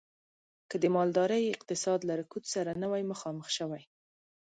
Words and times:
که 0.69 0.75
د 0.83 0.85
مالدارۍ 0.95 1.43
اقتصاد 1.55 1.99
له 2.09 2.13
رکود 2.21 2.43
سره 2.53 2.71
نه 2.81 2.87
وی 2.91 3.03
مخامخ 3.11 3.47
شوی. 3.57 3.83